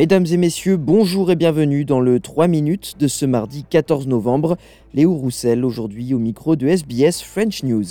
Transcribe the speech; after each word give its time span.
Mesdames 0.00 0.24
et 0.32 0.38
messieurs, 0.38 0.78
bonjour 0.78 1.30
et 1.30 1.36
bienvenue 1.36 1.84
dans 1.84 2.00
le 2.00 2.20
3 2.20 2.48
minutes 2.48 2.94
de 2.98 3.06
ce 3.06 3.26
mardi 3.26 3.66
14 3.68 4.06
novembre. 4.06 4.56
Léo 4.94 5.12
Roussel 5.12 5.62
aujourd'hui 5.62 6.14
au 6.14 6.18
micro 6.18 6.56
de 6.56 6.68
SBS 6.68 7.22
French 7.22 7.62
News. 7.64 7.84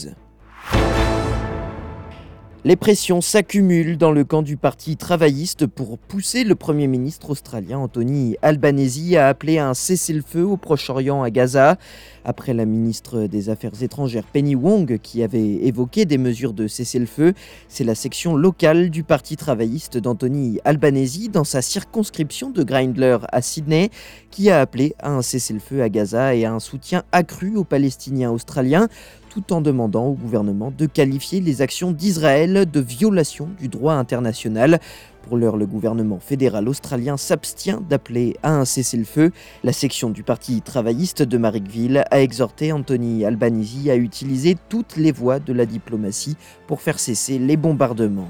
Les 2.65 2.75
pressions 2.75 3.21
s'accumulent 3.21 3.97
dans 3.97 4.11
le 4.11 4.25
camp 4.25 4.41
du 4.41 4.57
Parti 4.57 4.97
travailliste 4.97 5.65
pour 5.65 5.97
pousser 5.97 6.43
le 6.43 6.55
Premier 6.55 6.87
ministre 6.87 7.29
australien 7.29 7.77
Anthony 7.77 8.35
Albanese 8.41 9.15
à 9.15 9.29
appeler 9.29 9.59
à 9.59 9.69
un 9.69 9.73
cessez-le-feu 9.73 10.43
au 10.43 10.57
Proche-Orient 10.57 11.23
à 11.23 11.29
Gaza. 11.29 11.77
Après 12.25 12.53
la 12.53 12.65
ministre 12.65 13.27
des 13.27 13.49
Affaires 13.49 13.81
étrangères 13.81 14.25
Penny 14.25 14.55
Wong 14.55 14.99
qui 15.01 15.23
avait 15.23 15.39
évoqué 15.39 16.03
des 16.03 16.17
mesures 16.17 16.51
de 16.51 16.67
cessez-le-feu, 16.67 17.33
c'est 17.69 17.85
la 17.85 17.95
section 17.95 18.35
locale 18.35 18.89
du 18.89 19.03
Parti 19.03 19.37
travailliste 19.37 19.97
d'Anthony 19.97 20.59
Albanese 20.65 21.29
dans 21.31 21.45
sa 21.45 21.61
circonscription 21.61 22.49
de 22.49 22.63
Grindler 22.63 23.19
à 23.31 23.41
Sydney 23.41 23.89
qui 24.31 24.49
a 24.49 24.59
appelé 24.59 24.95
à 24.99 25.11
un 25.11 25.21
cessez-le-feu 25.21 25.81
à 25.81 25.87
Gaza 25.87 26.35
et 26.35 26.43
à 26.43 26.51
un 26.51 26.59
soutien 26.59 27.03
accru 27.13 27.55
aux 27.55 27.63
Palestiniens 27.63 28.31
australiens 28.31 28.89
tout 29.29 29.53
en 29.53 29.61
demandant 29.61 30.07
au 30.07 30.13
gouvernement 30.13 30.73
de 30.75 30.85
qualifier 30.85 31.39
les 31.39 31.61
actions 31.61 31.91
d'Israël 31.91 32.69
de 32.69 32.79
violation 32.79 33.47
du 33.59 33.67
droit 33.67 33.93
international. 33.93 34.79
Pour 35.21 35.37
l'heure, 35.37 35.57
le 35.57 35.67
gouvernement 35.67 36.19
fédéral 36.19 36.67
australien 36.67 37.15
s'abstient 37.15 37.81
d'appeler 37.87 38.35
à 38.41 38.51
un 38.51 38.65
cessez-le-feu. 38.65 39.31
La 39.63 39.73
section 39.73 40.09
du 40.09 40.23
Parti 40.23 40.61
travailliste 40.61 41.21
de 41.21 41.37
Marrickville 41.37 42.03
a 42.09 42.21
exhorté 42.21 42.71
Anthony 42.71 43.23
Albanese 43.25 43.89
à 43.89 43.95
utiliser 43.95 44.57
toutes 44.69 44.97
les 44.97 45.11
voies 45.11 45.39
de 45.39 45.53
la 45.53 45.65
diplomatie 45.65 46.35
pour 46.65 46.81
faire 46.81 46.99
cesser 46.99 47.37
les 47.37 47.57
bombardements. 47.57 48.29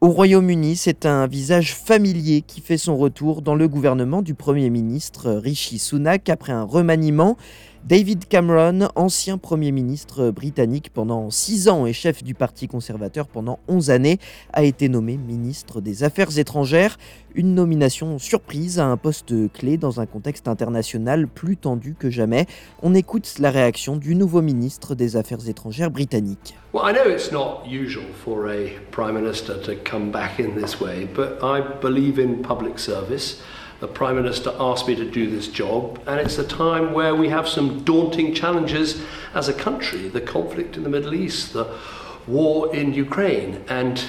Au 0.00 0.08
Royaume-Uni, 0.08 0.76
c'est 0.76 1.04
un 1.04 1.26
visage 1.26 1.74
familier 1.74 2.40
qui 2.40 2.62
fait 2.62 2.78
son 2.78 2.96
retour 2.96 3.42
dans 3.42 3.54
le 3.54 3.68
gouvernement 3.68 4.22
du 4.22 4.32
Premier 4.32 4.70
ministre 4.70 5.30
Rishi 5.30 5.78
Sunak 5.78 6.30
après 6.30 6.52
un 6.52 6.62
remaniement. 6.62 7.36
David 7.84 8.28
Cameron, 8.28 8.88
ancien 8.94 9.38
Premier 9.38 9.72
ministre 9.72 10.30
britannique 10.30 10.90
pendant 10.92 11.30
six 11.30 11.68
ans 11.68 11.86
et 11.86 11.94
chef 11.94 12.22
du 12.22 12.34
Parti 12.34 12.68
conservateur 12.68 13.26
pendant 13.26 13.58
11 13.68 13.90
années, 13.90 14.18
a 14.52 14.64
été 14.64 14.90
nommé 14.90 15.16
ministre 15.16 15.80
des 15.80 16.04
Affaires 16.04 16.38
étrangères, 16.38 16.98
une 17.34 17.54
nomination 17.54 18.18
surprise 18.18 18.78
à 18.78 18.86
un 18.86 18.98
poste 18.98 19.32
clé 19.54 19.78
dans 19.78 19.98
un 19.98 20.04
contexte 20.04 20.46
international 20.46 21.26
plus 21.26 21.56
tendu 21.56 21.94
que 21.98 22.10
jamais. 22.10 22.46
On 22.82 22.94
écoute 22.94 23.36
la 23.38 23.50
réaction 23.50 23.96
du 23.96 24.14
nouveau 24.14 24.42
ministre 24.42 24.94
des 24.94 25.16
Affaires 25.16 25.48
étrangères 25.48 25.90
britannique. 25.90 26.54
Well, 26.74 26.84
I 26.84 26.92
know 26.92 27.10
it's 27.10 27.32
not 27.32 27.62
usual 27.66 28.04
for 28.24 28.46
a 28.50 28.68
prime 28.90 29.14
minister 29.14 29.54
to 29.54 29.72
come 29.90 30.10
back 30.10 30.38
in 30.38 30.60
this 30.60 30.80
way, 30.80 31.06
but 31.06 31.38
I 31.42 31.62
believe 31.80 32.20
in 32.20 32.42
public 32.42 32.78
service. 32.78 33.38
The 33.80 33.88
Prime 33.88 34.16
Minister 34.16 34.54
asked 34.58 34.86
me 34.86 34.94
to 34.94 35.10
do 35.10 35.30
this 35.30 35.48
job, 35.48 36.02
and 36.06 36.20
it's 36.20 36.36
a 36.36 36.46
time 36.46 36.92
where 36.92 37.14
we 37.14 37.30
have 37.30 37.48
some 37.48 37.82
daunting 37.82 38.34
challenges 38.34 39.02
as 39.32 39.48
a 39.48 39.54
country 39.54 40.08
the 40.08 40.20
conflict 40.20 40.76
in 40.76 40.82
the 40.82 40.90
Middle 40.90 41.14
East, 41.14 41.54
the 41.54 41.74
war 42.26 42.74
in 42.74 42.92
Ukraine, 42.92 43.64
and 43.68 44.04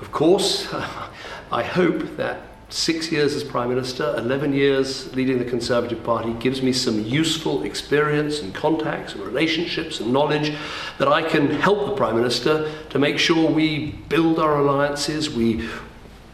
of 0.00 0.12
course, 0.12 0.72
I 1.52 1.64
hope 1.64 2.16
that 2.16 2.42
six 2.68 3.10
years 3.10 3.34
as 3.34 3.42
Prime 3.42 3.70
Minister, 3.70 4.14
11 4.18 4.52
years 4.52 5.12
leading 5.16 5.38
the 5.38 5.44
Conservative 5.44 6.04
Party 6.04 6.34
gives 6.34 6.62
me 6.62 6.72
some 6.72 7.02
useful 7.02 7.64
experience 7.64 8.40
and 8.40 8.54
contacts 8.54 9.14
and 9.14 9.24
relationships 9.24 9.98
and 9.98 10.12
knowledge 10.12 10.52
that 10.98 11.08
I 11.08 11.22
can 11.22 11.50
help 11.50 11.86
the 11.86 11.96
Prime 11.96 12.14
Minister 12.14 12.70
to 12.90 12.98
make 12.98 13.18
sure 13.18 13.50
we 13.50 13.92
build 14.08 14.38
our 14.38 14.60
alliances, 14.60 15.28
we 15.30 15.68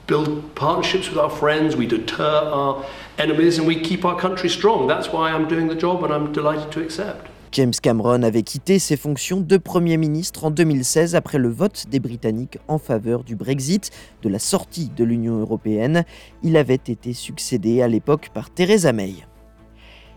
build 0.06 0.54
partnerships 0.54 1.08
with 1.08 1.18
our 1.18 1.30
friends, 1.30 1.76
we 1.76 1.86
deter 1.86 2.24
our 2.24 2.84
enemies, 3.18 3.58
and 3.58 3.66
we 3.66 3.80
keep 3.80 4.04
our 4.04 4.18
country 4.18 4.48
strong. 4.48 4.86
That's 4.86 5.12
why 5.12 5.30
I'm 5.30 5.48
doing 5.48 5.68
the 5.68 5.78
job, 5.78 6.04
and 6.04 6.12
I'm 6.12 6.32
delighted 6.32 6.70
to 6.72 6.80
accept. 6.80 7.30
James 7.52 7.74
Cameron 7.80 8.24
avait 8.24 8.42
quitté 8.42 8.80
ses 8.80 8.96
fonctions 8.96 9.40
de 9.40 9.56
Premier 9.58 9.96
ministre 9.96 10.44
en 10.44 10.50
2016 10.50 11.14
après 11.14 11.38
le 11.38 11.48
vote 11.48 11.84
des 11.88 12.00
Britanniques 12.00 12.58
en 12.66 12.78
faveur 12.78 13.22
du 13.22 13.36
Brexit, 13.36 13.92
de 14.22 14.28
la 14.28 14.40
sortie 14.40 14.90
de 14.96 15.04
l'Union 15.04 15.38
européenne. 15.38 16.04
Il 16.42 16.56
avait 16.56 16.74
été 16.74 17.12
succédé 17.12 17.80
à 17.80 17.86
l'époque 17.86 18.30
par 18.34 18.50
Theresa 18.50 18.92
May. 18.92 19.14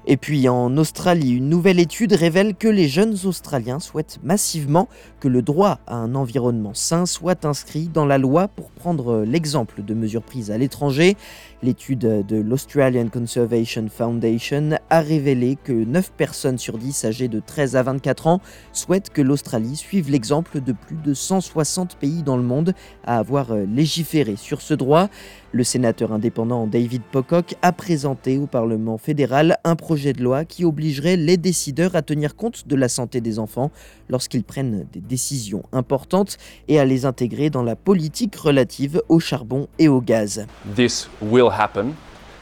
Et 0.10 0.16
puis 0.16 0.48
en 0.48 0.78
Australie, 0.78 1.32
une 1.32 1.50
nouvelle 1.50 1.82
étude 1.82 2.14
révèle 2.14 2.56
que 2.56 2.70
les 2.70 2.88
jeunes 2.88 3.18
Australiens 3.26 3.82
souhaitent 3.82 4.20
massivement 4.24 4.88
que 5.20 5.28
le 5.28 5.42
droit 5.42 5.80
à 5.86 5.96
un 5.96 6.16
environnement 6.16 6.74
sain 6.74 7.06
soit 7.06 7.44
inscrit 7.44 7.90
dans 7.94 8.06
la 8.06 8.18
loi 8.18 8.48
pour 8.48 8.72
prendre 8.72 9.26
l'exemple 9.28 9.84
de 9.84 9.94
mesures 9.94 10.24
prises 10.24 10.50
à 10.50 10.58
l'étranger. 10.58 11.18
L'étude 11.62 12.26
de 12.26 12.38
l'Australian 12.38 13.10
Conservation 13.10 13.88
Foundation 13.90 14.78
a 14.90 15.02
révélé 15.02 15.58
que 15.62 15.74
9 15.74 16.14
personnes 16.14 16.58
sur 16.58 16.78
10 16.78 17.04
âgées 17.04 17.28
de 17.28 17.42
13 17.46 17.76
à 17.76 17.84
24 17.84 18.28
ans 18.28 18.42
souhaitent 18.72 19.10
que 19.10 19.22
l'Australie 19.22 19.76
suive 19.76 20.10
l'exemple 20.10 20.62
de 20.62 20.72
plus 20.72 20.96
de 21.04 21.14
160 21.14 21.98
pays 21.98 22.24
dans 22.24 22.38
le 22.38 22.44
monde 22.44 22.74
à 23.06 23.18
avoir 23.18 23.54
légiféré 23.54 24.38
sur 24.38 24.62
ce 24.62 24.74
droit. 24.74 25.10
Le 25.54 25.64
sénateur 25.64 26.12
indépendant 26.12 26.68
David 26.68 27.02
Pocock 27.10 27.56
a 27.62 27.72
présenté 27.72 28.38
au 28.38 28.48
Parlement 28.48 28.98
fédéral 28.98 29.58
un 29.64 29.78
projet 29.78 30.12
de 30.12 30.22
loi 30.22 30.44
qui 30.44 30.66
obligerait 30.66 31.16
les 31.16 31.38
décideurs 31.38 31.96
à 31.96 32.02
tenir 32.02 32.36
compte 32.36 32.68
de 32.68 32.76
la 32.76 32.90
santé 32.90 33.22
des 33.22 33.40
enfants 33.40 33.72
lorsqu'ils 34.10 34.44
prennent 34.44 34.86
des 34.92 35.00
décisions 35.00 35.64
importantes 35.72 36.38
et 36.68 36.82
à 36.82 36.86
les 36.86 37.06
intégrer 37.06 37.50
dans 37.50 37.64
la 37.64 37.78
politique 37.78 38.36
relative 38.36 39.02
au 39.08 39.22
charbon 39.22 39.70
et 39.80 39.88
au 39.88 40.02
gaz. 40.02 40.46
This 40.76 41.10
will 41.22 41.50
happen. 41.50 41.94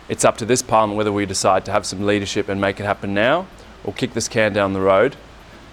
It's 0.09 0.25
up 0.25 0.37
to 0.37 0.45
this 0.45 0.63
parliament 0.63 0.97
whether 0.97 1.13
we 1.13 1.27
decide 1.27 1.63
to 1.65 1.71
have 1.71 1.83
some 1.85 2.07
leadership 2.07 2.49
and 2.49 2.55
make 2.55 2.79
it 2.79 2.87
happen 2.87 3.13
now 3.13 3.45
or 3.85 3.93
kick 3.93 4.13
this 4.13 4.27
can 4.27 4.51
down 4.51 4.73
the 4.73 4.81
road 4.81 5.15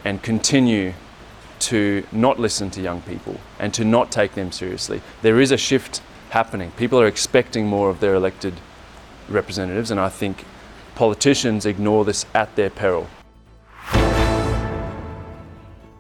and 0.04 0.19
continue 0.22 0.93
to 1.60 2.03
not 2.12 2.38
listen 2.38 2.69
to 2.70 2.82
young 2.82 3.00
people 3.03 3.37
and 3.59 3.72
to 3.72 3.84
not 3.84 4.10
take 4.10 4.34
them 4.34 4.53
seriously. 4.53 5.00
There 5.22 5.41
is 5.41 5.50
a 5.50 5.56
shift 5.56 6.03
happening. 6.32 6.70
People 6.76 6.98
are 7.00 7.09
expecting 7.09 7.66
more 7.66 7.91
of 7.91 8.00
their 8.00 8.15
elected 8.15 8.54
representatives 9.28 9.91
and 9.91 10.00
I 10.00 10.09
think 10.09 10.44
politicians 10.94 11.66
ignore 11.66 12.04
this 12.04 12.26
at 12.34 12.54
their 12.56 12.70
peril. 12.70 13.06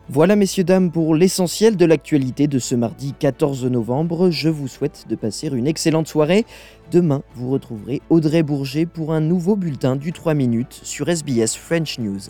Voilà 0.08 0.36
messieurs 0.36 0.64
dames 0.64 0.90
pour 0.90 1.14
l'essentiel 1.14 1.74
de 1.74 1.86
l'actualité 1.86 2.46
de 2.46 2.58
ce 2.58 2.74
mardi 2.74 3.14
14 3.18 3.64
novembre. 3.64 4.30
Je 4.30 4.50
vous 4.50 4.68
souhaite 4.68 5.06
de 5.08 5.16
passer 5.16 5.48
une 5.48 5.66
excellente 5.66 6.06
soirée. 6.06 6.44
Demain, 6.90 7.22
vous 7.34 7.50
retrouverez 7.50 8.02
Audrey 8.10 8.42
Bourget 8.42 8.84
pour 8.84 9.14
un 9.14 9.20
nouveau 9.20 9.56
bulletin 9.56 9.96
du 9.96 10.12
3 10.12 10.34
minutes 10.34 10.80
sur 10.82 11.08
SBS 11.08 11.56
French 11.56 11.98
News. 11.98 12.28